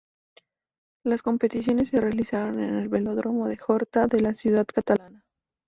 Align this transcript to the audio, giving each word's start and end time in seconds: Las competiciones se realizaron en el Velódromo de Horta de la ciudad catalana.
Las 1.05 1.21
competiciones 1.21 1.89
se 1.89 2.01
realizaron 2.01 2.59
en 2.59 2.73
el 2.75 2.89
Velódromo 2.89 3.47
de 3.47 3.59
Horta 3.67 4.07
de 4.07 4.21
la 4.21 4.33
ciudad 4.33 4.65
catalana. 4.65 5.27